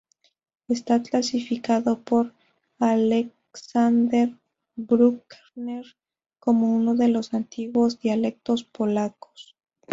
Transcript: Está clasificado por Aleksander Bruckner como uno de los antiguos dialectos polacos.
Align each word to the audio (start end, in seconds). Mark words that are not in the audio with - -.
Está 0.67 1.03
clasificado 1.03 2.01
por 2.01 2.33
Aleksander 2.79 4.35
Bruckner 4.75 5.85
como 6.39 6.75
uno 6.75 6.95
de 6.95 7.09
los 7.09 7.35
antiguos 7.35 7.99
dialectos 7.99 8.63
polacos. 8.63 9.55